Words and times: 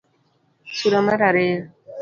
Sura 0.77 1.03
mar 1.07 1.19
ariyo: 1.29 1.63